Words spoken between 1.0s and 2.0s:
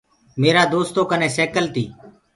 ڪني سيڪل تي۔